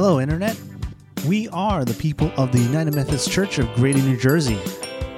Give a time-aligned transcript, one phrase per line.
[0.00, 0.56] Hello, Internet.
[1.26, 4.56] We are the people of the United Methodist Church of Greater New Jersey.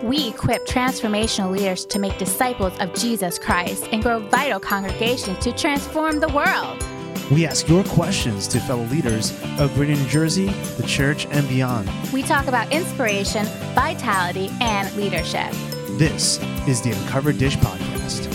[0.02, 5.52] We equip transformational leaders to make disciples of Jesus Christ and grow vital congregations to
[5.52, 6.82] transform the world.
[7.30, 11.90] We ask your questions to fellow leaders of Greater New Jersey, the church, and beyond.
[12.10, 13.44] We talk about inspiration,
[13.74, 15.50] vitality, and leadership.
[15.98, 18.32] This is the Uncovered Dish Podcast.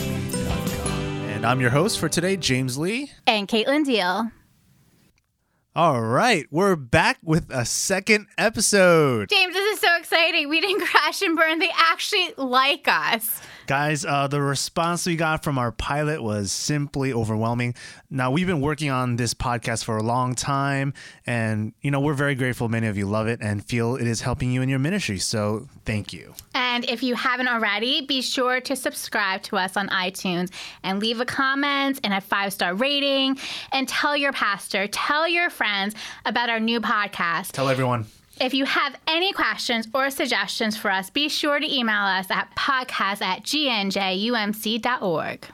[1.34, 3.12] And I'm your host for today, James Lee.
[3.26, 4.30] And Caitlin Deal.
[5.78, 9.28] All right, we're back with a second episode.
[9.28, 10.48] James, this is so exciting.
[10.48, 11.60] We didn't crash and burn.
[11.60, 13.42] They actually like us.
[13.68, 17.74] Guys, uh, the response we got from our pilot was simply overwhelming.
[18.12, 20.94] Now, we've been working on this podcast for a long time,
[21.26, 24.22] and, you know, we're very grateful many of you love it and feel it is
[24.22, 25.18] helping you in your ministry.
[25.18, 26.36] So, thank you.
[26.54, 30.52] And if you haven't already, be sure to subscribe to us on iTunes
[30.84, 33.38] and leave a comment and a five star rating
[33.72, 35.96] and tell your pastor, tell your friends
[36.26, 37.52] about our new podcast.
[37.54, 38.06] Tell everyone.
[38.40, 42.54] If you have any questions or suggestions for us, be sure to email us at
[42.56, 45.46] podcast at gnjumc.org.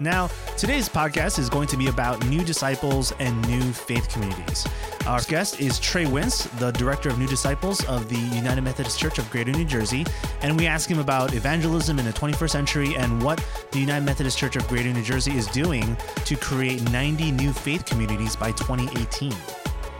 [0.00, 4.64] Now, today's podcast is going to be about new disciples and new faith communities.
[5.06, 9.18] Our guest is Trey Wentz, the director of New Disciples of the United Methodist Church
[9.18, 10.06] of Greater New Jersey,
[10.42, 14.38] and we ask him about evangelism in the 21st century and what the United Methodist
[14.38, 19.32] Church of Greater New Jersey is doing to create 90 new faith communities by 2018.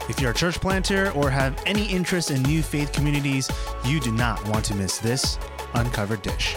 [0.09, 3.51] If you're a church planter or have any interest in new faith communities,
[3.85, 5.39] you do not want to miss this
[5.75, 6.57] Uncovered Dish.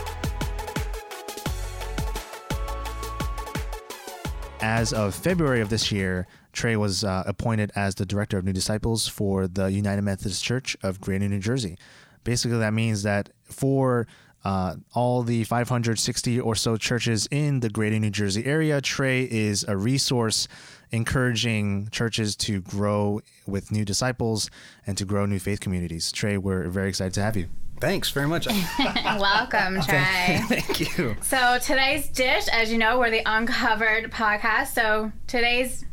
[4.61, 8.53] As of February of this year, Trey was uh, appointed as the director of New
[8.53, 11.77] Disciples for the United Methodist Church of Greater New Jersey.
[12.23, 14.07] Basically, that means that for
[14.45, 19.65] uh, all the 560 or so churches in the Greater New Jersey area, Trey is
[19.67, 20.47] a resource
[20.91, 24.49] encouraging churches to grow with new disciples
[24.85, 26.11] and to grow new faith communities.
[26.11, 27.47] Trey, we're very excited to have you.
[27.79, 28.47] Thanks very much.
[29.05, 30.41] Welcome, Trey.
[30.47, 31.15] Thank you.
[31.21, 34.67] So, today's dish, as you know, we're the Uncovered podcast.
[34.75, 35.83] So, today's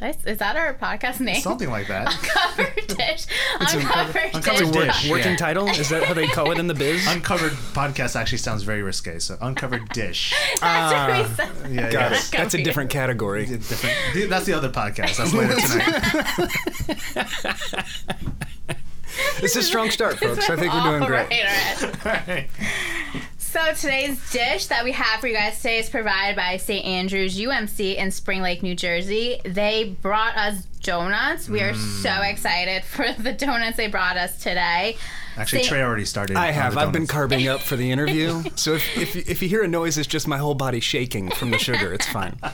[0.00, 1.40] is that our podcast name?
[1.40, 2.06] Something like that.
[2.58, 3.26] Uncovered dish.
[3.60, 5.02] Uncovered, Uncovered dish.
[5.02, 5.10] dish.
[5.10, 5.36] Working Yeah.
[5.36, 5.68] title?
[5.68, 7.06] Is that how they call it in the biz?
[7.08, 9.18] Uncovered podcast actually sounds very risque.
[9.18, 10.32] So, uncovered dish.
[10.60, 11.34] That's what we ah.
[11.62, 11.72] said.
[11.72, 12.18] Yeah, Got yeah.
[12.18, 12.30] it.
[12.32, 13.46] That's a different category.
[13.46, 14.30] Different.
[14.30, 15.16] That's the other podcast.
[15.16, 16.02] That's later tonight.
[19.42, 20.48] It's a strong start, folks.
[20.48, 21.28] I think we're doing All great.
[21.30, 22.48] right, all right.
[23.50, 26.84] So today's dish that we have for you guys today is provided by St.
[26.84, 29.40] Andrews UMC in Spring Lake, New Jersey.
[29.44, 31.48] They brought us donuts.
[31.48, 32.30] We are so Mm.
[32.30, 34.98] excited for the donuts they brought us today.
[35.38, 36.36] Actually, Say- Trey already started.
[36.36, 36.76] I have.
[36.76, 37.12] I've been donuts.
[37.12, 38.42] carving up for the interview.
[38.56, 41.50] So if, if, if you hear a noise, it's just my whole body shaking from
[41.50, 41.92] the sugar.
[41.92, 42.38] It's fine.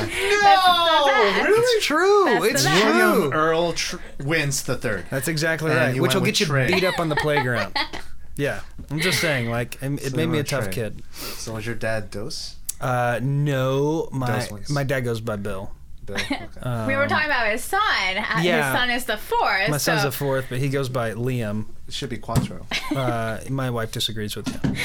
[0.43, 2.25] No, It's true.
[2.25, 2.73] That's it's true.
[2.95, 5.05] William Earl Tr- Wentz the third.
[5.11, 5.95] That's exactly And right.
[5.95, 6.67] you Which went will with get you Trey.
[6.69, 7.77] beat up on the playground.
[8.37, 8.61] yeah,
[8.91, 9.51] I'm just saying.
[9.51, 10.73] Like, it, it So made you me a went tough Trey.
[10.73, 11.03] kid.
[11.13, 12.57] So was your dad Dos?
[12.81, 14.71] Uh, no, my Those ones.
[14.71, 15.73] my dad goes by Bill.
[16.07, 16.17] Bill.
[16.67, 16.87] Okay.
[16.87, 17.81] we were talking about his son.
[17.83, 18.71] Uh, yeah.
[18.71, 19.69] His son is the fourth.
[19.71, 21.67] My son's so the fourth, but he goes by Liam.
[21.89, 22.67] it should be Quattro.
[22.95, 24.77] Uh, my wife disagrees with him.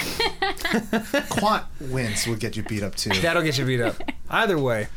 [1.30, 3.10] Quant wins would get you beat up too.
[3.22, 3.96] That'll get you beat up.
[4.30, 4.88] Either way,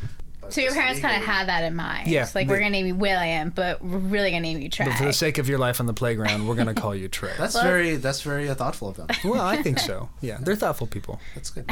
[0.49, 2.07] So your parents kind of had that in mind.
[2.07, 4.85] Yeah, like they- we're gonna name you William, but we're really gonna name you Trey.
[4.87, 7.33] but for the sake of your life on the playground, we're gonna call you Trey.
[7.37, 9.07] That's very that's very uh, thoughtful of them.
[9.23, 10.09] well, I think so.
[10.21, 11.19] Yeah, they're thoughtful people.
[11.35, 11.69] That's good.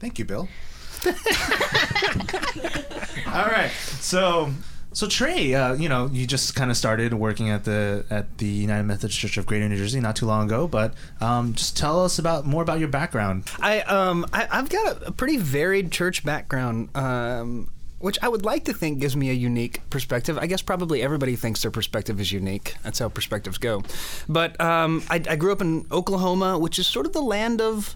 [0.00, 0.48] Thank you, Bill.
[3.26, 3.70] All right.
[4.00, 4.50] So
[4.94, 8.46] so Trey, uh, you know, you just kind of started working at the at the
[8.46, 12.04] United Methodist Church of Greater New Jersey not too long ago, but um, just tell
[12.04, 13.50] us about more about your background.
[13.60, 16.96] I um I, I've got a, a pretty varied church background.
[16.96, 20.36] Um, which I would like to think gives me a unique perspective.
[20.36, 22.74] I guess probably everybody thinks their perspective is unique.
[22.82, 23.82] That's how perspectives go.
[24.28, 27.94] But um, I, I grew up in Oklahoma, which is sort of the land of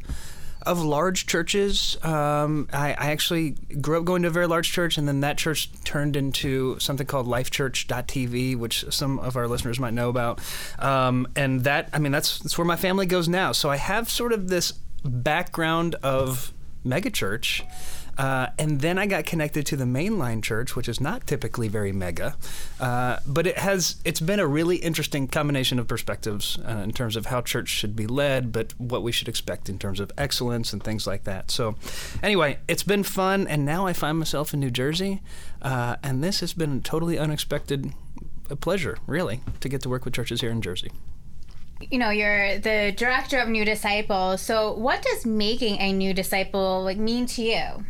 [0.63, 1.97] of large churches.
[2.03, 3.51] Um, I, I, actually
[3.81, 7.07] grew up going to a very large church, and then that church turned into something
[7.07, 10.41] called LifeChurch.tv, which some of our listeners might know about.
[10.79, 13.53] Um, and that, I mean, that's that's where my family goes now.
[13.53, 14.73] So I have sort of this
[15.05, 16.53] background of
[16.85, 17.63] megachurch.
[18.19, 21.93] Uh, and then I got connected to the mainline church, which is not typically very
[21.93, 22.37] mega,
[22.81, 23.97] uh, but it has.
[24.05, 27.95] It's been a really interesting combination of perspectives uh, in terms of how church should
[27.95, 31.53] be led, but what we should expect in terms of excellence and things like that.
[31.53, 31.77] So,
[32.21, 35.23] anyway, it's been fun, and now I find myself in New Jersey,
[35.63, 37.93] uh, and this has been a totally unexpected
[38.51, 40.91] a pleasure, really, to get to work with churches here in Jersey
[41.93, 46.83] you know you're the director of new disciples so what does making a new disciple
[46.83, 47.85] like mean to you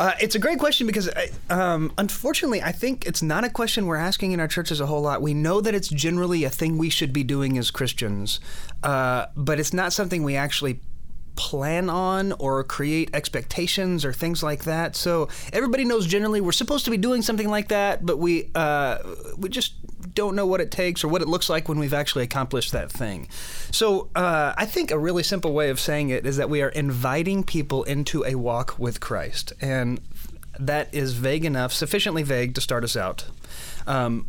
[0.00, 3.84] uh, it's a great question because, I, um, unfortunately, I think it's not a question
[3.84, 5.20] we're asking in our churches a whole lot.
[5.20, 8.40] We know that it's generally a thing we should be doing as Christians,
[8.82, 10.80] uh, but it's not something we actually
[11.36, 14.96] plan on or create expectations or things like that.
[14.96, 18.98] So everybody knows generally we're supposed to be doing something like that, but we uh,
[19.36, 19.74] we just
[20.14, 22.90] don't know what it takes or what it looks like when we've actually accomplished that
[22.90, 23.28] thing.
[23.70, 26.68] So uh, I think a really simple way of saying it is that we are
[26.68, 29.52] inviting people into a walk with Christ.
[29.60, 30.00] And
[30.58, 33.26] that is vague enough, sufficiently vague to start us out.
[33.86, 34.26] Um,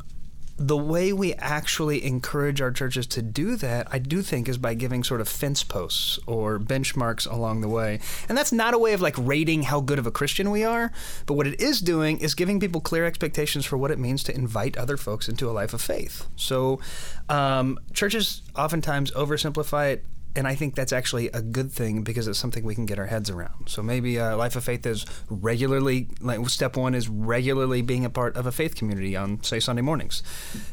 [0.68, 4.75] the way we actually encourage our churches to do that, I do think, is by
[4.75, 8.00] giving sort of fence posts or benchmarks along the way.
[8.30, 10.92] And that's not a way of like rating how good of a Christian we are,
[11.25, 14.36] but what it is doing is giving people clear expectations for what it means to
[14.36, 16.28] invite other folks into a life of faith.
[16.36, 16.80] So
[17.28, 20.06] um, churches oftentimes oversimplify it
[20.36, 23.07] and I think that's actually a good thing because it's something we can get our
[23.07, 23.68] heads around.
[23.68, 28.10] So maybe uh, Life of Faith is regularly, like step one is regularly being a
[28.10, 30.24] part of a faith community on, say, Sunday mornings.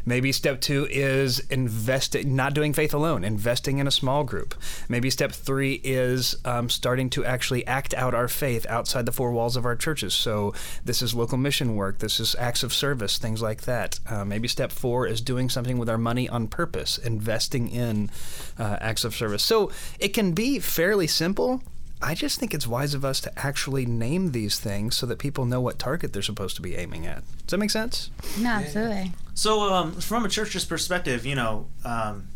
[0.07, 4.55] Maybe step two is investing, not doing faith alone, investing in a small group.
[4.89, 9.33] Maybe step three is um, starting to actually act out our faith outside the four
[9.33, 10.15] walls of our churches.
[10.15, 10.55] So
[10.85, 13.99] this is local mission work, this is acts of service, things like that.
[14.09, 18.11] Uh, maybe step four is doing something with our money on purpose, investing in
[18.59, 19.48] uh, acts of service.
[19.49, 21.63] So it can be fairly simple.
[22.03, 25.47] I just think it's wise of us to actually name these things so that people
[25.47, 27.23] know what target they're supposed to be aiming at.
[27.47, 28.11] Does that make sense?
[28.39, 29.13] No, absolutely.
[29.33, 32.29] So, um, from a church's perspective, you know, um,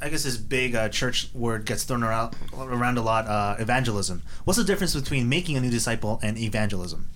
[0.00, 4.22] I guess this big uh, church word gets thrown around, around a lot uh, evangelism.
[4.42, 7.08] What's the difference between making a new disciple and evangelism?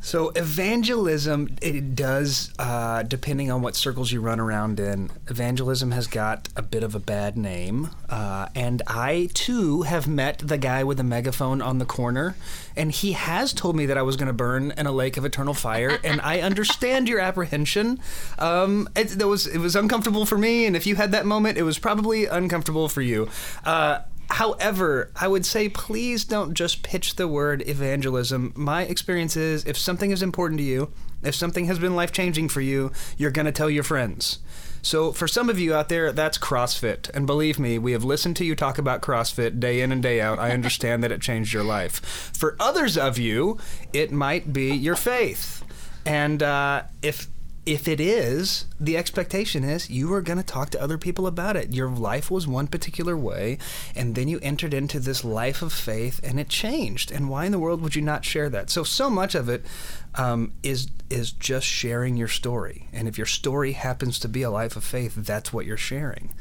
[0.00, 5.10] So evangelism, it does, uh, depending on what circles you run around in.
[5.26, 10.38] Evangelism has got a bit of a bad name, uh, and I too have met
[10.38, 12.36] the guy with the megaphone on the corner,
[12.76, 15.24] and he has told me that I was going to burn in a lake of
[15.24, 17.98] eternal fire, and I understand your apprehension.
[18.38, 21.64] Um, it, was it was uncomfortable for me, and if you had that moment, it
[21.64, 23.28] was probably uncomfortable for you.
[23.64, 24.00] Uh,
[24.30, 28.52] However, I would say please don't just pitch the word evangelism.
[28.54, 30.92] My experience is if something is important to you,
[31.22, 34.38] if something has been life changing for you, you're going to tell your friends.
[34.80, 37.10] So, for some of you out there, that's CrossFit.
[37.10, 40.20] And believe me, we have listened to you talk about CrossFit day in and day
[40.20, 40.38] out.
[40.38, 42.00] I understand that it changed your life.
[42.36, 43.58] For others of you,
[43.92, 45.64] it might be your faith.
[46.06, 47.26] And uh, if
[47.68, 51.54] if it is, the expectation is you are going to talk to other people about
[51.54, 51.74] it.
[51.74, 53.58] Your life was one particular way,
[53.94, 57.10] and then you entered into this life of faith, and it changed.
[57.10, 58.70] And why in the world would you not share that?
[58.70, 59.66] So, so much of it
[60.14, 62.88] um, is is just sharing your story.
[62.90, 66.32] And if your story happens to be a life of faith, that's what you're sharing.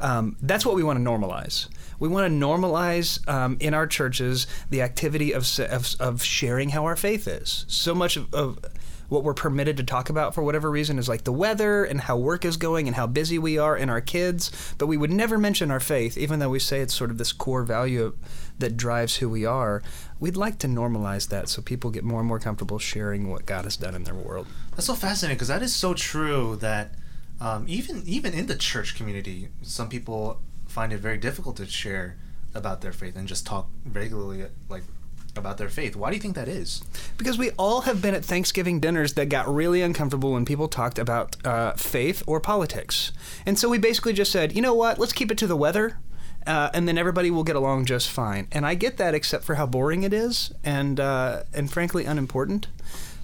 [0.00, 1.68] Um, that's what we want to normalize.
[1.98, 6.86] We want to normalize um, in our churches the activity of, of, of sharing how
[6.86, 7.66] our faith is.
[7.68, 8.58] So much of, of
[9.10, 12.16] what we're permitted to talk about for whatever reason is like the weather and how
[12.16, 15.36] work is going and how busy we are and our kids, but we would never
[15.36, 18.16] mention our faith, even though we say it's sort of this core value
[18.58, 19.82] that drives who we are.
[20.20, 23.64] We'd like to normalize that so people get more and more comfortable sharing what God
[23.64, 24.46] has done in their world.
[24.70, 26.94] That's so fascinating because that is so true that
[27.40, 32.16] um, even even in the church community, some people find it very difficult to share
[32.54, 34.84] about their faith and just talk regularly like
[35.36, 35.96] about their faith.
[35.96, 36.82] Why do you think that is?
[37.16, 40.98] Because we all have been at Thanksgiving dinners that got really uncomfortable when people talked
[40.98, 43.12] about uh, faith or politics.
[43.46, 45.98] And so we basically just said, you know what, let's keep it to the weather.
[46.46, 48.48] Uh, and then everybody will get along just fine.
[48.50, 52.66] And I get that, except for how boring it is, and uh, and frankly unimportant.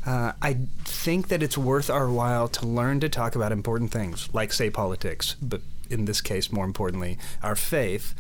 [0.05, 4.29] Uh, I think that it's worth our while to learn to talk about important things,
[4.33, 8.15] like say politics, but in this case, more importantly, our faith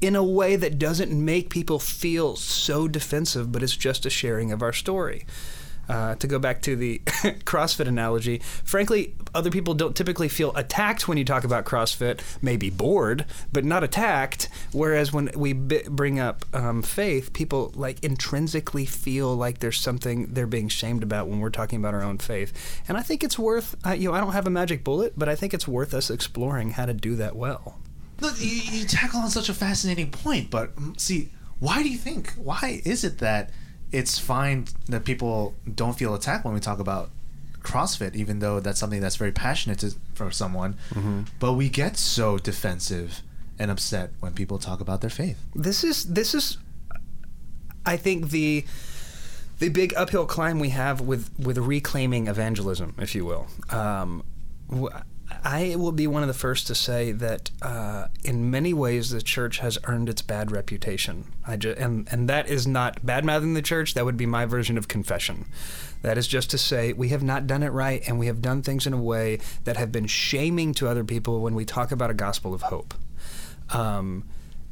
[0.00, 4.52] in a way that doesn't make people feel so defensive, but it's just a sharing
[4.52, 5.26] of our story.
[5.88, 6.98] Uh, to go back to the
[7.44, 12.70] CrossFit analogy, frankly, other people don't typically feel attacked when you talk about CrossFit, maybe
[12.70, 14.48] bored, but not attacked.
[14.72, 20.26] Whereas when we b- bring up um, faith, people like intrinsically feel like there's something
[20.26, 22.82] they're being shamed about when we're talking about our own faith.
[22.88, 25.28] And I think it's worth, uh, you know, I don't have a magic bullet, but
[25.28, 27.78] I think it's worth us exploring how to do that well.
[28.20, 31.98] Look, you, you tackle on such a fascinating point, but mm, see, why do you
[31.98, 32.32] think?
[32.32, 33.50] Why is it that
[33.92, 37.10] it's fine that people don't feel attacked when we talk about
[37.62, 41.22] CrossFit, even though that's something that's very passionate to, for someone, Mm-hmm.
[41.40, 43.22] but we get so defensive
[43.58, 45.38] and upset when people talk about their faith.
[45.54, 46.58] This is this is,
[47.84, 48.64] I think the
[49.58, 53.46] the big uphill climb we have with with reclaiming evangelism, if you will.
[53.70, 54.22] Um,
[55.44, 59.22] I will be one of the first to say that uh, in many ways the
[59.22, 61.32] church has earned its bad reputation.
[61.46, 63.94] I ju- and and that is not bad mouthing the church.
[63.94, 65.46] That would be my version of confession.
[66.02, 68.62] That is just to say we have not done it right, and we have done
[68.62, 72.10] things in a way that have been shaming to other people when we talk about
[72.10, 72.94] a gospel of hope.
[73.70, 74.24] Um,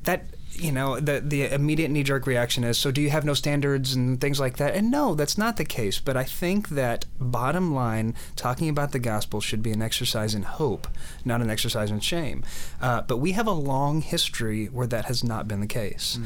[0.05, 3.35] that you know the the immediate knee jerk reaction is so do you have no
[3.35, 4.75] standards and things like that?
[4.75, 6.01] And no that's not the case.
[6.01, 10.43] But i think that bottom line talking about the gospel should be an exercise in
[10.43, 10.89] hope
[11.25, 12.45] not an exercise in shame.
[12.81, 16.19] Uh, but we have a long history where that has not been the case.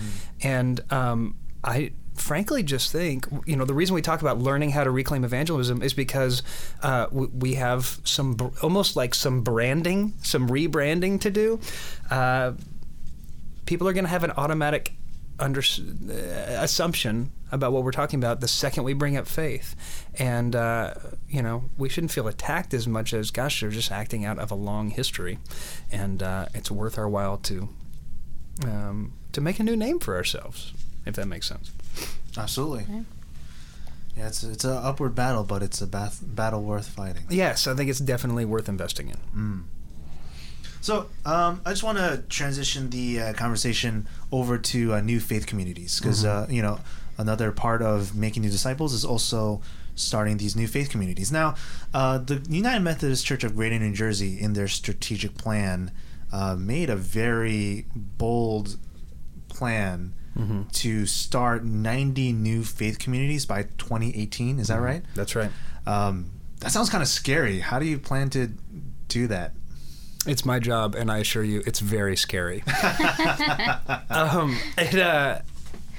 [0.43, 4.83] And um, i frankly just think you know the reason we talk about learning how
[4.83, 6.43] to reclaim evangelism is because
[6.83, 11.61] uh, we, we have some br- almost like some branding some rebranding to do.
[12.11, 12.53] Uh,
[13.69, 14.95] people are going to have an automatic
[15.39, 16.13] under, uh,
[16.65, 19.77] assumption about what we're talking about the second we bring up faith.
[20.19, 20.95] And, uh,
[21.29, 24.51] you know, we shouldn't feel attacked as much as, gosh, they're just acting out of
[24.51, 25.39] a long history.
[25.93, 27.69] And uh, it's worth our while to,
[28.65, 30.73] um, to make a new name for ourselves,
[31.05, 31.71] if that makes sense.
[32.39, 32.87] Absolutely.
[34.17, 37.25] Yeah, it's it's an upward battle, but it's a bath, battle worth fighting.
[37.29, 39.65] Yes, I think it's definitely worth investing in.
[40.81, 45.47] So um, I just want to transition the uh, conversation over to uh, new faith
[45.47, 46.81] communities because uh, you know
[47.19, 49.61] another part of making new disciples is also
[49.95, 51.33] starting these new faith communities.
[51.33, 51.57] Now,
[51.93, 55.91] uh, the United Methodist Church of Greater New Jersey, in their strategic plan,
[56.33, 58.77] uh, made a very bold
[59.49, 60.15] plan
[60.73, 64.61] to start 90 new faith communities by 2018.
[64.61, 65.03] Is that right?
[65.17, 65.51] That's right.
[65.85, 66.31] Um,
[66.61, 67.59] that sounds kind of scary.
[67.59, 68.53] How do you plan to
[69.09, 69.53] do that?
[70.27, 72.63] It's my job, and I assure you, it's very scary.
[74.11, 75.39] um, it uh,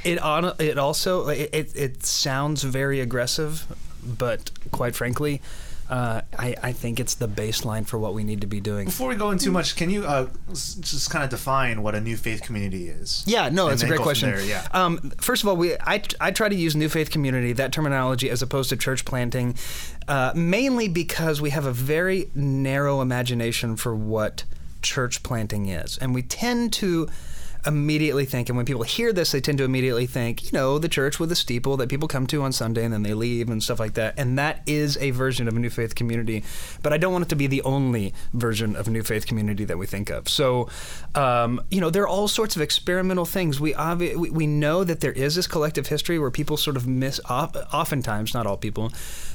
[0.03, 3.65] it on it also it, it it sounds very aggressive,
[4.03, 5.41] but quite frankly,
[5.89, 8.86] uh, I I think it's the baseline for what we need to be doing.
[8.86, 12.01] Before we go into too much, can you uh, just kind of define what a
[12.01, 13.24] new faith community is?
[13.25, 14.29] Yeah, no, that's a great question.
[14.29, 14.67] there, yeah.
[14.72, 18.29] Um, first of all, we I, I try to use new faith community that terminology
[18.29, 19.55] as opposed to church planting,
[20.08, 24.43] uh, mainly because we have a very narrow imagination for what
[24.84, 27.10] church planting is, and we tend to
[27.65, 30.89] immediately think, and when people hear this, they tend to immediately think, you know, the
[30.89, 33.61] church with a steeple that people come to on Sunday and then they leave and
[33.61, 34.13] stuff like that.
[34.17, 36.43] And that is a version of a new faith community.
[36.81, 39.65] But I don't want it to be the only version of a new faith community
[39.65, 40.27] that we think of.
[40.29, 40.69] So,
[41.15, 43.59] um, you know, there are all sorts of experimental things.
[43.59, 46.87] We, obvi- we we know that there is this collective history where people sort of
[46.87, 48.91] miss, of- oftentimes, not all people,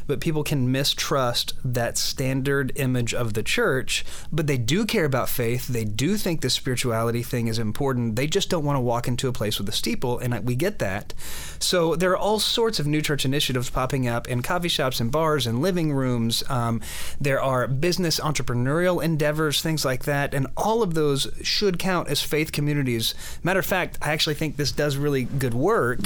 [0.07, 5.29] but people can mistrust that standard image of the church, but they do care about
[5.29, 5.67] faith.
[5.67, 8.14] They do think the spirituality thing is important.
[8.17, 10.79] They just don't want to walk into a place with a steeple, and we get
[10.79, 11.15] that.
[11.59, 15.11] So there are all sorts of new church initiatives popping up in coffee shops and
[15.11, 16.43] bars and living rooms.
[16.49, 16.81] Um,
[17.21, 22.23] there are business entrepreneurial endeavors, things like that, and all of those should count as
[22.23, 23.15] faith communities.
[23.43, 26.01] Matter of fact, I actually think this does really good work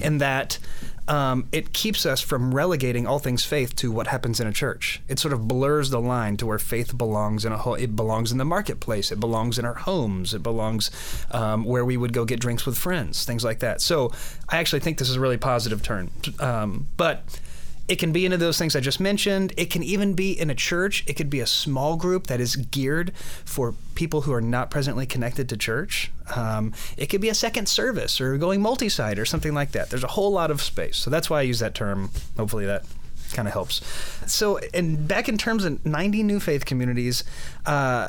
[0.00, 0.58] in that
[1.08, 5.00] um, it keeps us from relegating all things faith to what happens in a church.
[5.08, 7.74] It sort of blurs the line to where faith belongs in a whole.
[7.74, 9.10] It belongs in the marketplace.
[9.10, 10.32] It belongs in our homes.
[10.34, 10.90] It belongs
[11.32, 13.80] um, where we would go get drinks with friends, things like that.
[13.80, 14.12] So
[14.48, 16.10] I actually think this is a really positive turn.
[16.38, 17.24] Um, but
[17.92, 19.52] it can be into those things I just mentioned.
[19.58, 21.04] It can even be in a church.
[21.06, 25.04] It could be a small group that is geared for people who are not presently
[25.04, 26.10] connected to church.
[26.34, 29.90] Um, it could be a second service or going multi site or something like that.
[29.90, 30.96] There's a whole lot of space.
[30.96, 32.08] So that's why I use that term.
[32.38, 32.86] Hopefully that
[33.34, 33.82] kind of helps.
[34.26, 37.24] So, and back in terms of 90 new faith communities,
[37.66, 38.08] uh,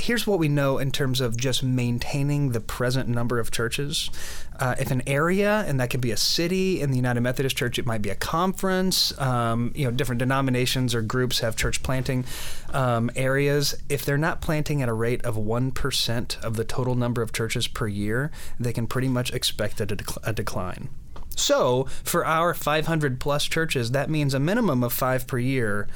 [0.00, 4.10] here's what we know in terms of just maintaining the present number of churches.
[4.58, 7.78] Uh, if an area, and that could be a city in the United Methodist Church,
[7.78, 9.18] it might be a conference.
[9.18, 12.24] Um, you know, different denominations or groups have church planting
[12.72, 13.74] um, areas.
[13.88, 17.32] If they're not planting at a rate of one percent of the total number of
[17.32, 20.90] churches per year, they can pretty much expect a, a decline.
[21.36, 25.88] So, for our 500 plus churches, that means a minimum of five per year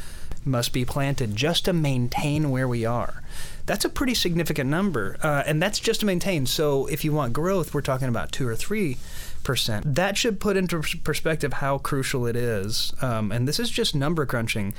[0.45, 3.23] must be planted just to maintain where we are.
[3.67, 6.45] That's a pretty significant number, uh, and that's just to maintain.
[6.47, 8.99] So, if you want growth, we're talking about two or three
[9.43, 9.95] percent.
[9.95, 12.93] That should put into perspective how crucial it is.
[13.01, 14.75] Um, and this is just number crunching.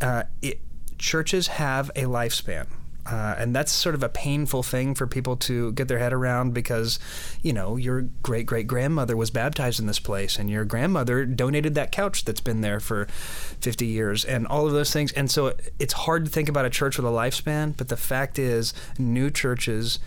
[0.00, 0.60] Uh, it,
[0.98, 2.66] churches have a lifespan.
[3.10, 6.52] Uh, and that's sort of a painful thing for people to get their head around
[6.52, 6.98] because,
[7.42, 11.74] you know, your great great grandmother was baptized in this place and your grandmother donated
[11.74, 15.12] that couch that's been there for 50 years and all of those things.
[15.12, 18.38] And so it's hard to think about a church with a lifespan, but the fact
[18.38, 19.98] is, new churches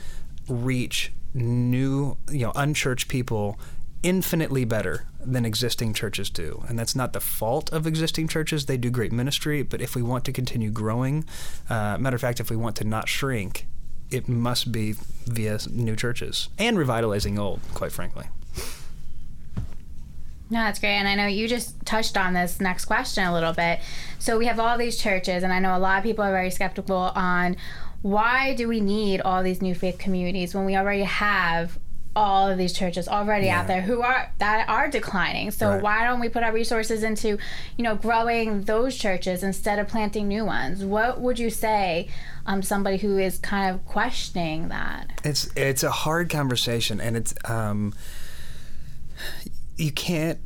[0.48, 3.58] reach new, you know, unchurched people
[4.04, 6.64] infinitely better than existing churches do.
[6.68, 8.66] And that's not the fault of existing churches.
[8.66, 9.64] They do great ministry.
[9.64, 11.26] But if we want to continue growing,
[11.70, 13.68] uh, matter of fact, if we want to not shrink,
[14.10, 18.26] it must be via new churches and revitalizing old, quite frankly.
[20.50, 20.96] No, that's great.
[20.96, 23.80] And I know you just touched on this next question a little bit.
[24.20, 26.52] So we have all these churches, and I know a lot of people are very
[26.52, 27.56] skeptical on
[28.02, 31.80] why do we need all these new faith communities when we already have
[32.16, 33.62] all of these churches already yeah.
[33.62, 35.52] out there who are that are declining.
[35.52, 35.82] So right.
[35.82, 37.38] why don't we put our resources into,
[37.78, 40.84] you know, growing those churches instead of planting new ones?
[40.84, 42.10] What would you say
[42.46, 45.22] um somebody who is kind of questioning that?
[45.24, 47.94] It's it's a hard conversation and it's um
[49.78, 50.40] you can't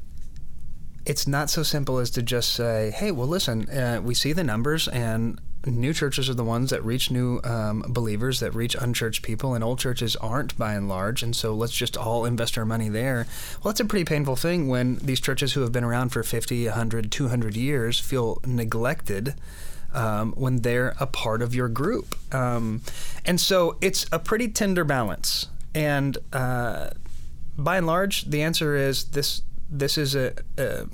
[1.05, 4.43] it's not so simple as to just say, "Hey, well, listen, uh, we see the
[4.43, 9.23] numbers, and new churches are the ones that reach new um, believers, that reach unchurched
[9.23, 11.23] people, and old churches aren't by and large.
[11.23, 13.27] And so let's just all invest our money there.
[13.63, 16.65] Well, that's a pretty painful thing when these churches who have been around for 50,
[16.65, 19.35] 100, 200 years feel neglected.
[19.93, 22.17] Um, when they're a part of your group.
[22.35, 22.81] Um,
[23.23, 25.47] and so it's a pretty tender balance.
[25.73, 26.89] And uh,
[27.57, 30.85] by and large, the answer is this this is a, a,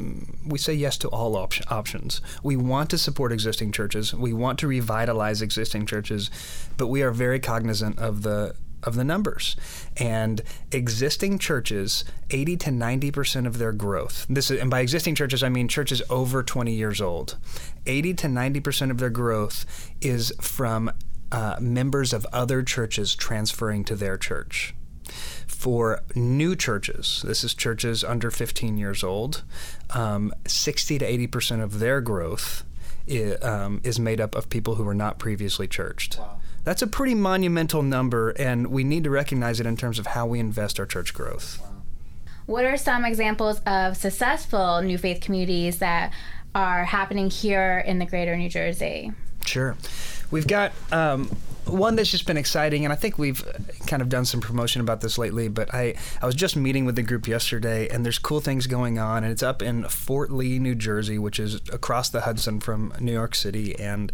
[0.45, 2.21] we say yes to all op- options.
[2.43, 4.13] We want to support existing churches.
[4.13, 6.29] We want to revitalize existing churches,
[6.77, 9.55] but we are very cognizant of the of the numbers.
[9.97, 10.41] And
[10.71, 14.25] existing churches, 80 to 90% of their growth.
[14.27, 17.37] This is, and by existing churches I mean churches over 20 years old.
[17.85, 20.91] 80 to 90% of their growth is from
[21.31, 24.73] uh, members of other churches transferring to their church
[25.51, 29.43] for new churches, this is churches under 15 years old,
[29.91, 32.63] um, 60 to 80 percent of their growth
[33.05, 36.17] is, um, is, made up of people who were not previously churched.
[36.17, 36.39] Wow.
[36.63, 40.25] That's a pretty monumental number, and we need to recognize it in terms of how
[40.25, 41.59] we invest our church growth.
[41.61, 41.67] Wow.
[42.45, 46.11] What are some examples of successful new faith communities that
[46.55, 49.11] are happening here in the greater New Jersey?
[49.45, 49.75] Sure.
[50.31, 51.29] We've got um,
[51.65, 53.43] one that's just been exciting, and I think we've
[53.87, 55.47] kind of done some promotion about this lately.
[55.47, 58.97] But I, I was just meeting with the group yesterday, and there's cool things going
[58.97, 62.93] on, and it's up in Fort Lee, New Jersey, which is across the Hudson from
[62.99, 64.11] New York City, and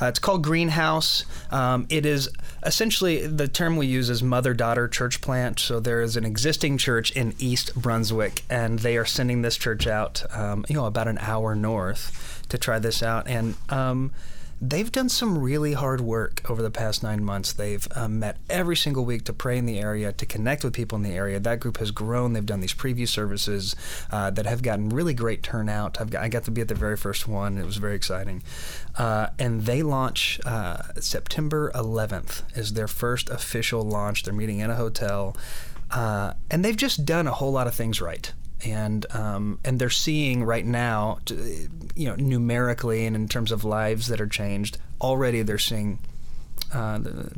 [0.00, 1.24] uh, it's called Greenhouse.
[1.50, 2.28] Um, it is
[2.64, 5.60] essentially the term we use is mother-daughter church plant.
[5.60, 9.86] So there is an existing church in East Brunswick, and they are sending this church
[9.86, 14.10] out, um, you know, about an hour north to try this out, and um,
[14.60, 17.52] they've done some really hard work over the past nine months.
[17.52, 20.96] They've um, met every single week to pray in the area, to connect with people
[20.96, 21.38] in the area.
[21.38, 22.32] That group has grown.
[22.32, 23.76] They've done these preview services
[24.10, 25.94] uh, that have gotten really great turnout.
[26.10, 27.58] Got, i got to be at the very first one.
[27.58, 28.42] It was very exciting.
[28.96, 34.24] Uh, and they launch uh, September 11th is their first official launch.
[34.24, 35.36] They're meeting in a hotel.
[35.90, 38.32] Uh, and they've just done a whole lot of things right
[38.64, 41.18] and um, and they're seeing right now,
[41.94, 45.42] you know, numerically and in terms of lives that are changed already.
[45.42, 45.98] They're seeing.
[46.72, 47.32] Uh, the,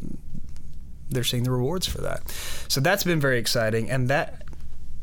[1.08, 2.28] they're seeing the rewards for that,
[2.68, 4.44] so that's been very exciting, and that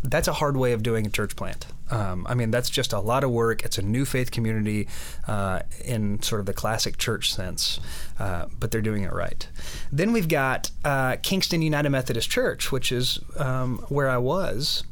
[0.03, 1.65] that's a hard way of doing a church plant.
[1.89, 3.63] Um, I mean, that's just a lot of work.
[3.63, 4.87] It's a new faith community
[5.27, 7.79] uh, in sort of the classic church sense,
[8.19, 9.47] uh, but they're doing it right.
[9.91, 14.83] Then we've got uh, Kingston United Methodist Church, which is um, where I was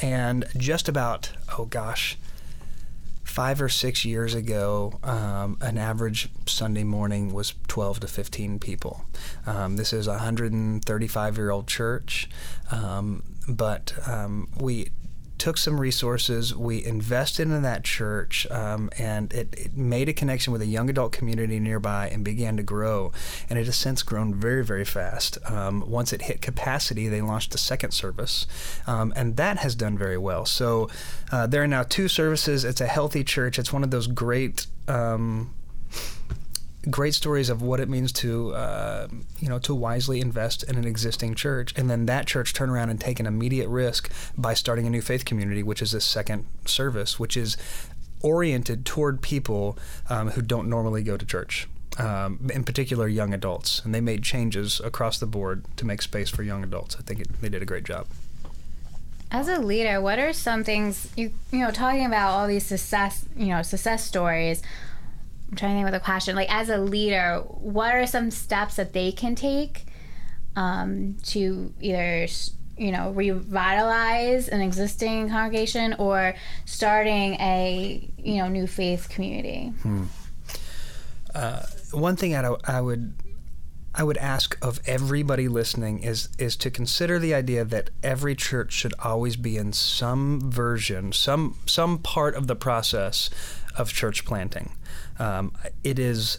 [0.00, 2.18] and just about, oh gosh,
[3.24, 9.04] five or six years ago, um, an average Sunday morning was 12 to 15 people.
[9.46, 12.28] Um, this is a 135 year old church,
[12.70, 14.88] um, but um, we
[15.42, 20.52] took some resources, we invested in that church, um, and it, it, made a connection
[20.52, 23.10] with a young adult community nearby and began to grow.
[23.50, 25.38] And it has since grown very, very fast.
[25.50, 28.46] Um, once it hit capacity, they launched a second service,
[28.86, 30.46] um, and that has done very well.
[30.46, 30.88] So
[31.32, 32.64] uh, there are now two services.
[32.64, 33.58] It's a healthy church.
[33.58, 35.52] It's one of those great um,
[36.90, 40.86] great stories of what it means to uh, you know to wisely invest in an
[40.86, 41.72] existing church.
[41.76, 45.02] And then that church turn around and take an immediate risk by starting a new
[45.02, 47.56] faith community which is this second service which is
[48.22, 49.76] oriented toward people
[50.08, 51.68] um, who don't normally go to church
[51.98, 53.82] um, in particular young adults.
[53.84, 56.96] And they made changes across the board to make space for young adults.
[56.98, 58.06] I think it, they did a great job.
[59.30, 63.24] As a leader what are some things you you know talking about all these success
[63.34, 64.62] you know success stories
[65.52, 66.34] I'm trying to think of the question.
[66.34, 69.84] Like, as a leader, what are some steps that they can take
[70.56, 72.26] um, to either,
[72.78, 76.34] you know, revitalize an existing congregation or
[76.64, 79.74] starting a, you know, new faith community?
[79.82, 80.04] Hmm.
[81.34, 83.12] Uh, one thing I, I would
[83.94, 88.72] I would ask of everybody listening is is to consider the idea that every church
[88.72, 93.28] should always be in some version, some some part of the process
[93.76, 94.72] of church planting.
[95.18, 95.52] Um,
[95.84, 96.38] it is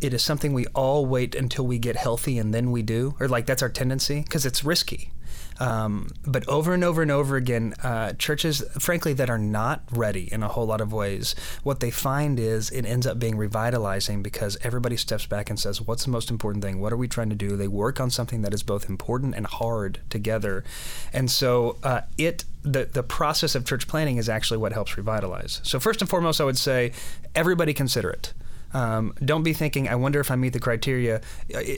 [0.00, 3.28] it is something we all wait until we get healthy and then we do, or
[3.28, 5.10] like that's our tendency because it's risky.
[5.60, 10.32] Um, but over and over and over again, uh, churches, frankly, that are not ready
[10.32, 14.22] in a whole lot of ways, what they find is it ends up being revitalizing
[14.22, 16.80] because everybody steps back and says, What's the most important thing?
[16.80, 17.56] What are we trying to do?
[17.56, 20.64] They work on something that is both important and hard together.
[21.12, 25.60] And so uh, it the, the process of church planting is actually what helps revitalize.
[25.64, 26.92] So, first and foremost, I would say
[27.34, 28.32] everybody consider it.
[28.74, 31.20] Um, don't be thinking, I wonder if I meet the criteria.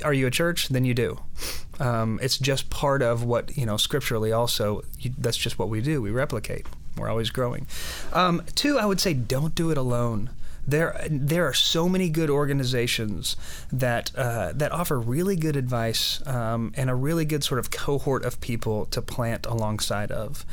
[0.02, 0.68] Are you a church?
[0.68, 1.20] Then you do.
[1.78, 5.80] Um, it's just part of what, you know, scripturally also, you, that's just what we
[5.80, 6.00] do.
[6.00, 6.66] We replicate.
[6.96, 7.66] We're always growing.
[8.14, 10.30] Um, two, I would say don't do it alone.
[10.66, 13.36] There, there are so many good organizations
[13.72, 18.24] that uh, that offer really good advice um, and a really good sort of cohort
[18.24, 20.44] of people to plant alongside of.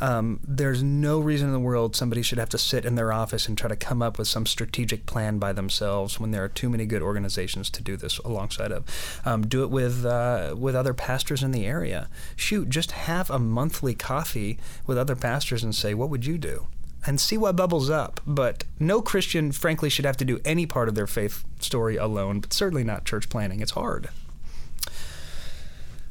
[0.00, 3.48] Um, there's no reason in the world somebody should have to sit in their office
[3.48, 6.68] and try to come up with some strategic plan by themselves when there are too
[6.68, 8.84] many good organizations to do this alongside of.
[9.24, 12.08] Um, do it with uh, with other pastors in the area.
[12.36, 16.66] Shoot, just have a monthly coffee with other pastors and say, what would you do?
[17.06, 18.20] And see what bubbles up.
[18.26, 22.40] But no Christian, frankly, should have to do any part of their faith story alone,
[22.40, 23.60] but certainly not church planting.
[23.60, 24.08] It's hard.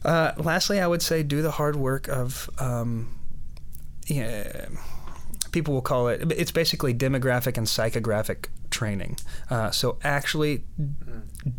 [0.04, 3.18] Uh, lastly, I would say do the hard work of um,
[4.08, 4.68] yeah,
[5.52, 9.18] people will call it, it's basically demographic and psychographic training.
[9.50, 10.64] Uh, so actually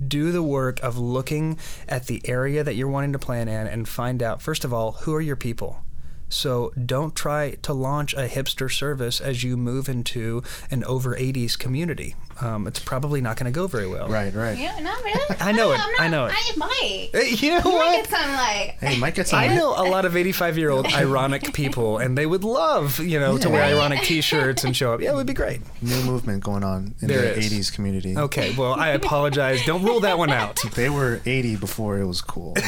[0.06, 3.88] do the work of looking at the area that you're wanting to plan in and
[3.88, 5.82] find out, first of all, who are your people?
[6.28, 11.58] So don't try to launch a hipster service as you move into an over 80s
[11.58, 12.14] community.
[12.40, 14.06] Um, it's probably not going to go very well.
[14.08, 14.56] Right, right.
[14.56, 15.36] Yeah, not really.
[15.40, 15.80] I know no, it.
[15.80, 16.34] I'm not, I know it.
[16.36, 17.08] I might.
[17.42, 17.86] You know You what?
[17.86, 18.76] might get some like.
[18.78, 19.40] Hey, might get some.
[19.40, 23.18] I know a lot of 85 year old ironic people, and they would love, you
[23.18, 23.74] know, to wear Yeah.
[23.76, 25.00] ironic t shirts and show up.
[25.00, 25.62] Yeah, it would be great.
[25.82, 27.52] new movement going on in There the is.
[27.52, 28.16] 80s community.
[28.16, 29.64] Okay, well, I apologize.
[29.66, 30.60] Don't rule that one out.
[30.76, 32.52] They were 80 before it was cool.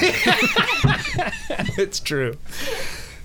[1.78, 2.36] it's true.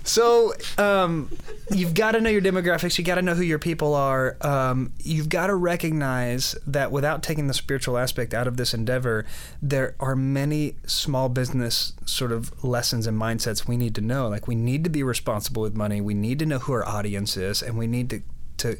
[0.05, 1.31] So um,
[1.71, 2.97] you've got to know your demographics.
[2.97, 4.37] You got to know who your people are.
[4.41, 9.25] Um, you've got to recognize that without taking the spiritual aspect out of this endeavor,
[9.63, 14.27] there are many small business sort of lessons and mindsets we need to know.
[14.27, 16.01] Like we need to be responsible with money.
[16.01, 18.21] We need to know who our audience is, and we need to
[18.57, 18.77] to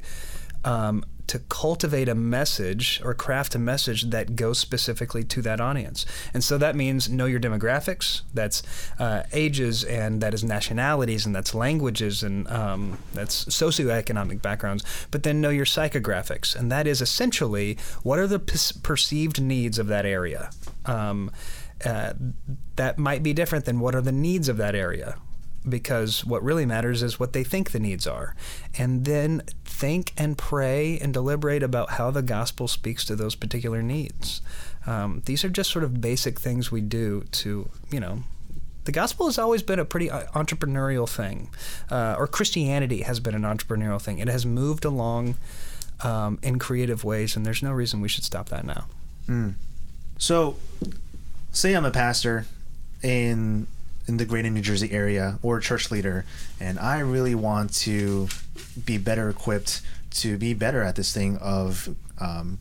[0.63, 6.05] um, to cultivate a message or craft a message that goes specifically to that audience.
[6.33, 8.21] And so that means know your demographics.
[8.33, 8.61] That's
[8.99, 14.83] uh, ages, and that is nationalities, and that's languages, and um, that's socioeconomic backgrounds.
[15.11, 18.39] But then know your psychographics, and that is essentially what are the
[18.83, 20.49] perceived needs of that area.
[20.85, 21.31] Um,
[21.83, 22.13] uh,
[22.77, 25.17] that might be different than what are the needs of that area
[25.67, 28.35] because what really matters is what they think the needs are.
[28.77, 29.41] And then
[29.75, 34.41] think and pray and deliberate about how the gospel speaks to those particular needs.
[34.87, 38.23] Um, these are just sort of basic things we do to, you know,
[38.85, 41.49] the gospel has always been a pretty uh, entrepreneurial thing,
[41.91, 44.19] uh, or Christianity has been an entrepreneurial thing.
[44.19, 45.35] It has moved along
[46.03, 48.85] um, in creative ways, and there's no reason we should stop that now.
[50.17, 50.55] So,
[51.51, 52.45] say I'm a pastor
[53.01, 53.67] in
[54.07, 56.25] in the greater New Jersey area or church leader,
[56.59, 58.27] and I really want to
[58.85, 62.59] be better equipped to be better at this thing of um,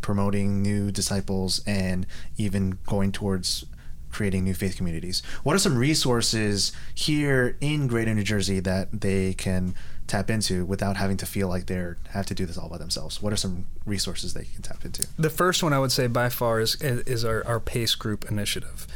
[0.00, 3.64] promoting new disciples and even going towards
[4.12, 5.22] creating new faith communities.
[5.42, 9.74] What are some resources here in Greater New Jersey that they can
[10.06, 13.20] tap into without having to feel like they're have to do this all by themselves?
[13.20, 15.06] What are some resources they can tap into?
[15.18, 18.86] The first one I would say by far is is our, our PACE group initiative.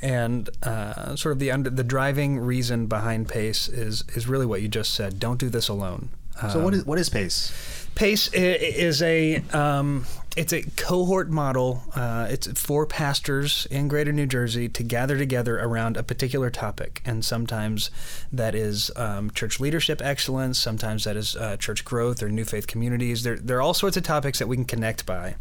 [0.00, 4.62] And uh, sort of the under, the driving reason behind PACE is is really what
[4.62, 5.18] you just said.
[5.18, 6.10] Don't do this alone.
[6.52, 7.52] So what is what is PACE?
[7.96, 10.06] PACE is a um,
[10.36, 11.82] it's a cohort model.
[11.96, 17.02] Uh, it's for pastors in Greater New Jersey to gather together around a particular topic,
[17.04, 17.90] and sometimes
[18.32, 20.60] that is um, church leadership excellence.
[20.60, 23.24] Sometimes that is uh, church growth or new faith communities.
[23.24, 25.34] There, there are all sorts of topics that we can connect by,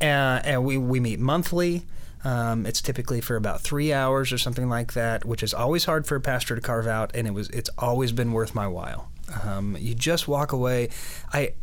[0.00, 1.82] uh, and we we meet monthly.
[2.22, 6.06] Um, it's typically for about three hours or something like that, which is always hard
[6.06, 9.10] for a pastor to carve out, and it was it's always been worth my while.
[9.44, 10.90] Um, you just walk away.
[11.32, 11.54] I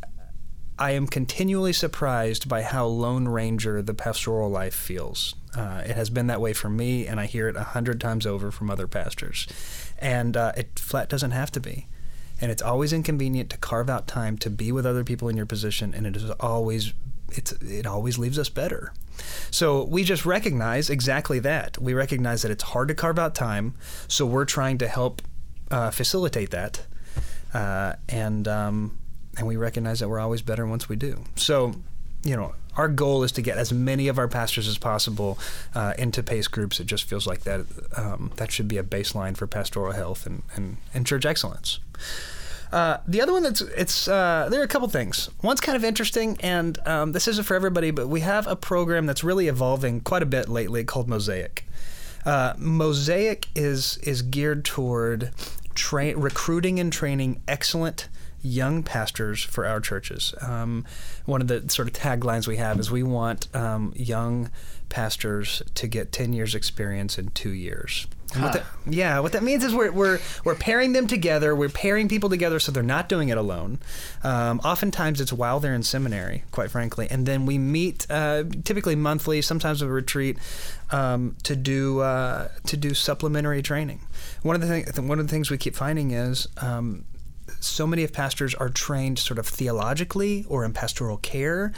[0.79, 5.35] I am continually surprised by how Lone Ranger the pastoral life feels.
[5.55, 8.25] Uh, it has been that way for me, and I hear it a hundred times
[8.27, 9.47] over from other pastors.
[9.97, 11.87] And uh, it flat doesn't have to be.
[12.39, 15.47] And it's always inconvenient to carve out time to be with other people in your
[15.47, 16.93] position, and it is always
[17.31, 18.93] it's it always leaves us better.
[19.51, 21.77] So we just recognize exactly that.
[21.79, 23.73] We recognize that it's hard to carve out time,
[24.07, 25.21] so we're trying to help
[25.71, 26.85] uh, facilitate that.
[27.53, 28.97] Uh, and um,
[29.37, 31.23] and we recognize that we're always better once we do.
[31.35, 31.75] So,
[32.23, 35.37] you know, our goal is to get as many of our pastors as possible
[35.73, 36.79] uh, into PACE groups.
[36.79, 40.43] It just feels like that um, that should be a baseline for pastoral health and,
[40.55, 41.79] and, and church excellence.
[42.71, 45.29] Uh, the other one that's it's uh, there are a couple things.
[45.41, 49.05] One's kind of interesting, and um, this isn't for everybody, but we have a program
[49.05, 51.65] that's really evolving quite a bit lately called Mosaic.
[52.25, 55.31] Uh, Mosaic is is geared toward
[55.75, 58.09] tra- recruiting and training excellent
[58.41, 60.33] young pastors for our churches.
[60.41, 60.85] Um,
[61.25, 64.49] one of the sort of taglines we have is we want um, young
[64.89, 68.07] pastors to get 10 years experience in two years.
[68.33, 68.41] Huh.
[68.41, 71.55] What that, yeah, what that means is we're, we're, we're pairing them together.
[71.55, 73.79] We're pairing people together so they're not doing it alone.
[74.23, 77.07] Um, oftentimes it's while they're in seminary, quite frankly.
[77.09, 80.37] And then we meet uh, typically monthly, sometimes a retreat,
[80.91, 84.01] um, to do uh, to do supplementary training.
[84.41, 87.05] One of the thing, one of the things we keep finding is um,
[87.59, 91.73] so many of pastors are trained sort of theologically or in pastoral care,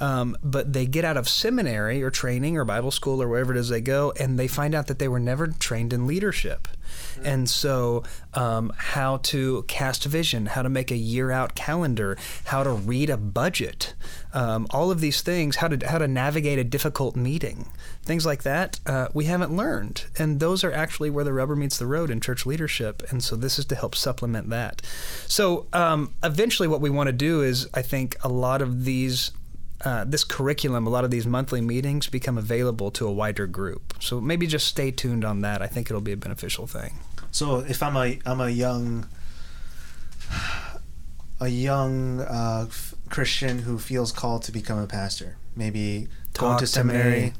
[0.00, 3.58] um, but they get out of seminary or training or Bible school or wherever it
[3.58, 6.68] is they go, and they find out that they were never trained in leadership.
[7.14, 7.26] Mm-hmm.
[7.26, 8.02] And so,
[8.34, 13.10] um, how to cast vision, how to make a year out calendar, how to read
[13.10, 13.94] a budget,
[14.32, 17.68] um, all of these things, how to how to navigate a difficult meeting,
[18.02, 21.78] things like that, uh, we haven't learned, and those are actually where the rubber meets
[21.78, 23.02] the road in church leadership.
[23.10, 24.82] And so, this is to help supplement that.
[25.26, 29.30] So, um, eventually, what we want to do is, I think, a lot of these
[29.82, 33.94] uh, this curriculum, a lot of these monthly meetings become available to a wider group.
[34.00, 35.60] So maybe just stay tuned on that.
[35.62, 36.94] I think it'll be a beneficial thing.
[37.30, 39.08] So if I'm a I'm a young
[41.40, 42.66] a young uh,
[43.08, 47.32] Christian who feels called to become a pastor, maybe Talk going to seminary.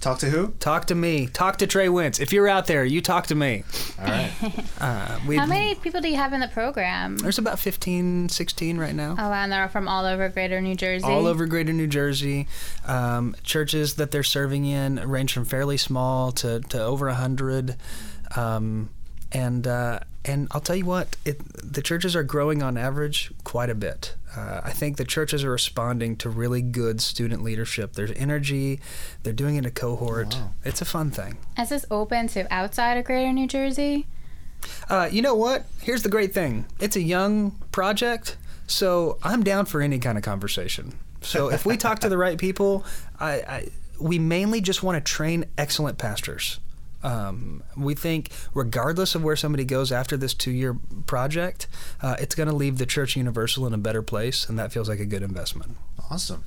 [0.00, 0.48] Talk to who?
[0.60, 1.26] Talk to me.
[1.26, 2.20] Talk to Trey Wentz.
[2.20, 3.64] If you're out there, you talk to me.
[3.98, 4.30] All right.
[4.80, 7.18] Uh, How many people do you have in the program?
[7.18, 9.14] There's about 15, 16 right now.
[9.18, 9.42] Oh, wow.
[9.42, 11.04] And they're from all over Greater New Jersey?
[11.04, 12.48] All over Greater New Jersey.
[12.86, 17.76] Um, churches that they're serving in range from fairly small to, to over 100.
[18.36, 18.88] Um,
[19.32, 23.70] and uh, and I'll tell you what, it, the churches are growing on average quite
[23.70, 24.16] a bit.
[24.36, 27.94] Uh, I think the churches are responding to really good student leadership.
[27.94, 28.80] There's energy.
[29.22, 30.34] They're doing it in a cohort.
[30.34, 30.50] Wow.
[30.64, 31.38] It's a fun thing.
[31.58, 34.06] Is this open to outside of Greater New Jersey?
[34.88, 35.64] Uh, you know what?
[35.80, 36.66] Here's the great thing.
[36.80, 40.98] It's a young project, so I'm down for any kind of conversation.
[41.22, 42.84] So if we talk to the right people,
[43.18, 46.60] I, I we mainly just want to train excellent pastors.
[47.02, 51.66] Um, we think, regardless of where somebody goes after this two year project,
[52.02, 54.88] uh, it's going to leave the Church Universal in a better place, and that feels
[54.88, 55.76] like a good investment.
[56.10, 56.44] Awesome.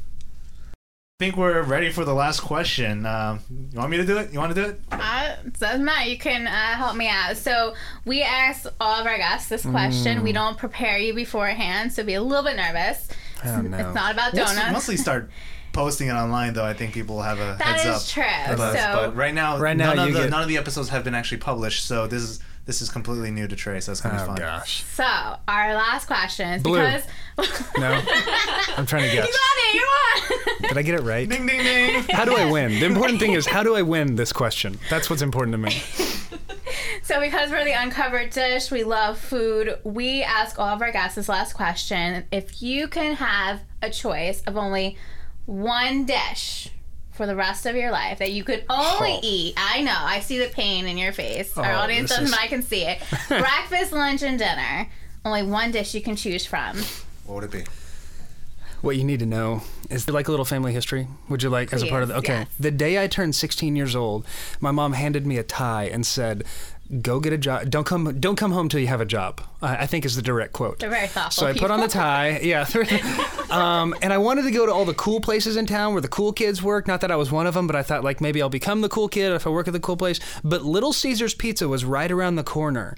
[1.19, 3.05] I think we're ready for the last question.
[3.05, 4.33] Uh, you want me to do it?
[4.33, 4.81] You want to do it?
[4.91, 7.37] Uh, so Matt, you can uh, help me out.
[7.37, 10.19] So we ask all of our guests this question.
[10.19, 10.23] Mm.
[10.23, 13.07] We don't prepare you beforehand, so be a little bit nervous.
[13.45, 13.77] Oh, no.
[13.77, 14.55] It's not about donuts.
[14.55, 15.29] Let's mostly start
[15.73, 17.85] posting it online, though, I think people will have a that heads up.
[17.85, 18.55] That is true.
[18.57, 20.29] But, so, but right now, right now none, of the, get...
[20.29, 23.45] none of the episodes have been actually published, so this is this is completely new
[23.45, 24.35] to Trey, so it's gonna oh, be fun.
[24.37, 24.83] gosh.
[24.83, 26.77] So our last question is Blue.
[26.77, 28.01] because no,
[28.77, 29.27] I'm trying to guess.
[29.27, 29.75] You got it.
[29.75, 30.69] You won.
[30.69, 31.27] Did I get it right?
[31.27, 32.03] Ding ding ding.
[32.11, 32.79] How do I win?
[32.79, 34.79] The important thing is how do I win this question?
[34.89, 35.81] That's what's important to me.
[37.01, 39.77] So, because we're the uncovered dish, we love food.
[39.83, 44.41] We ask all of our guests this last question: If you can have a choice
[44.43, 44.97] of only
[45.45, 46.69] one dish
[47.11, 49.19] for the rest of your life that you could only Oh.
[49.21, 49.53] eat.
[49.57, 49.95] I know.
[49.97, 51.55] I see the pain in your face.
[51.57, 53.01] Our Oh, audience this doesn't, is- but I can see it.
[53.27, 54.87] Breakfast, lunch, and dinner.
[55.25, 56.77] Only one dish you can choose from.
[57.25, 57.63] What would it be?
[58.81, 61.07] What you need to know is like a little family history.
[61.29, 62.15] Would you like as a part of the?
[62.17, 62.33] Okay.
[62.39, 62.47] yes.
[62.59, 64.25] The day I turned 16 years old,
[64.59, 66.43] my mom handed me a tie and said,
[67.01, 67.69] "Go get a job.
[67.69, 68.19] Don't come.
[68.19, 70.79] Don't come home till you have a job." I, think is the direct quote.
[70.79, 71.43] They're very thoughtful.
[71.43, 72.67] So I put on the tie, yeah,
[73.49, 76.07] um, and I wanted to go to all the cool places in town where the
[76.07, 76.87] cool kids work.
[76.87, 78.89] Not that I was one of them, but I thought like maybe I'll become the
[78.89, 80.19] cool kid if I work at the cool place.
[80.43, 82.95] But Little Caesars Pizza was right around the corner,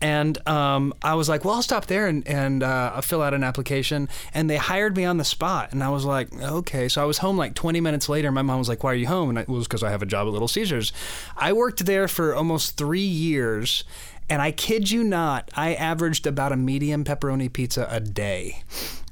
[0.00, 3.34] and um, I was like, well, I'll stop there and and uh, I'll fill out
[3.34, 4.08] an application.
[4.34, 6.88] And they hired me on the spot, and I was like, okay.
[6.88, 8.30] So I was home like 20 minutes later.
[8.30, 9.30] My mom was like, why are you home?
[9.30, 10.92] And it was because I have a job at Little Caesars.
[11.36, 13.84] I worked there for almost three years.
[14.30, 18.62] And I kid you not, I averaged about a medium pepperoni pizza a day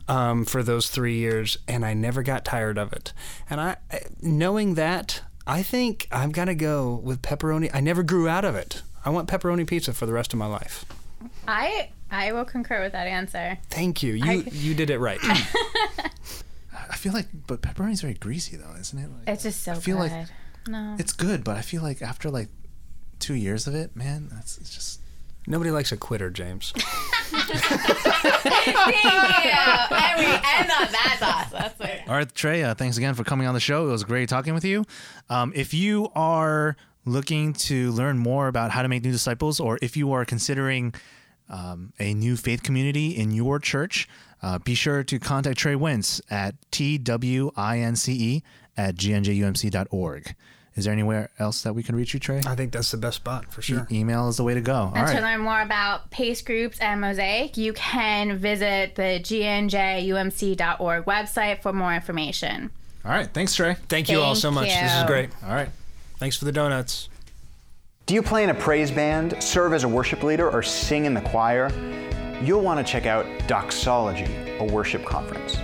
[0.09, 3.13] um, for those three years, and I never got tired of it.
[3.49, 3.77] And I,
[4.21, 7.71] knowing that, I think I'm gonna go with pepperoni.
[7.73, 8.83] I never grew out of it.
[9.05, 10.85] I want pepperoni pizza for the rest of my life.
[11.49, 13.59] I I will concur with that answer.
[13.71, 14.13] Thank you.
[14.15, 15.19] You I- you did it right.
[15.23, 19.09] I feel like, but pepperoni's very greasy though, isn't it?
[19.11, 20.11] Like, It's just so I feel good.
[20.13, 20.27] like
[20.69, 20.97] no.
[20.99, 22.49] it's good, but I feel like after like
[23.19, 25.01] two years of it, man, that's it's just.
[25.47, 26.73] Nobody likes a quitter, James.
[26.77, 27.49] Thank
[29.05, 29.11] you.
[29.97, 31.49] And we end on that thought.
[31.53, 32.09] That's it.
[32.09, 33.89] All right, Trey, uh, thanks again for coming on the show.
[33.89, 34.85] It was great talking with you.
[35.31, 39.79] Um, if you are looking to learn more about how to make new disciples, or
[39.81, 40.93] if you are considering
[41.49, 44.09] um, a new faith community in your church,
[44.43, 48.43] uh, be sure to contact Trey Wentz at twentz E
[48.77, 50.35] at gnjumc.org.
[50.77, 52.43] Is there anywhere else that we can reach you, Trey?
[52.47, 53.87] I think that's the best spot for sure.
[53.91, 54.75] E- email is the way to go.
[54.75, 55.23] All And to right.
[55.23, 61.95] learn more about PACE groups and Mosaic, you can visit the gnjumc.org website for more
[61.95, 62.71] information.
[63.05, 63.29] All right.
[63.33, 63.75] Thanks, Trey.
[63.89, 64.69] Thank you all so Thank much.
[64.69, 65.07] This is you.
[65.07, 65.31] great.
[65.45, 65.71] All right.
[66.19, 67.09] Thanks for the donuts.
[68.07, 71.15] Do you play in a praise band, serve as a worship leader, or sing in
[71.15, 71.71] the choir?
[72.43, 75.57] You'll want to check out Doxology, a worship conference.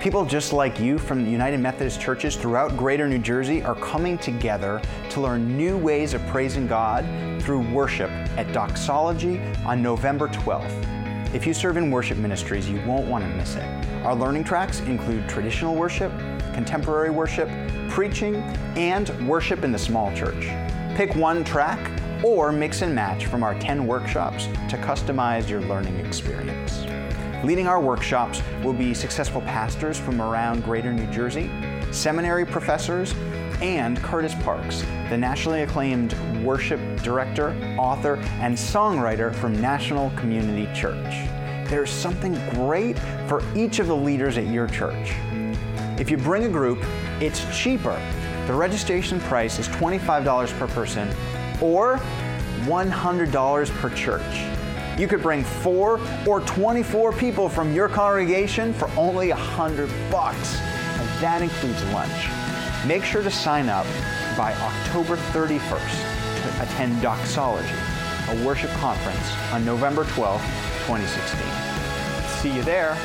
[0.00, 4.16] People just like you from the United Methodist churches throughout Greater New Jersey are coming
[4.16, 4.80] together
[5.10, 7.04] to learn new ways of praising God
[7.42, 8.08] through worship
[8.38, 11.34] at Doxology on November 12th.
[11.34, 13.64] If you serve in worship ministries, you won't want to miss it.
[14.04, 16.12] Our learning tracks include traditional worship,
[16.54, 17.50] contemporary worship,
[17.88, 18.36] preaching,
[18.76, 20.46] and worship in the small church.
[20.94, 21.90] Pick one track
[22.22, 26.84] or mix and match from our 10 workshops to customize your learning experience.
[27.44, 31.48] Leading our workshops will be successful pastors from around Greater New Jersey,
[31.92, 33.14] seminary professors,
[33.62, 41.28] and Kurtis Parks, the nationally acclaimed worship director, author, and songwriter from National Community Church.
[41.70, 42.98] There's something great
[43.28, 45.12] for each of the leaders at your church.
[45.96, 46.80] If you bring a group,
[47.20, 48.02] it's cheaper.
[48.48, 51.08] The registration price is $25 per person
[51.60, 51.98] or
[52.64, 54.57] $100 per church.
[54.98, 61.08] You could bring four or 24 people from your congregation for only 100 bucks, and
[61.22, 62.28] that includes lunch.
[62.84, 63.86] Make sure to sign up
[64.36, 67.68] by October 31st to attend Doxology,
[68.30, 70.42] a worship conference on November 12th,
[70.86, 71.40] 2016.
[72.42, 72.96] See you there.